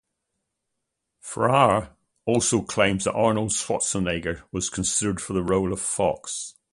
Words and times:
Ferrara 1.21 1.95
also 2.25 2.63
claims 2.63 3.03
that 3.03 3.13
Arnold 3.13 3.51
Schwarzenegger 3.51 4.41
was 4.51 4.67
considered 4.67 5.21
for 5.21 5.33
the 5.33 5.43
role 5.43 5.71
of 5.71 5.79
Fox. 5.79 6.55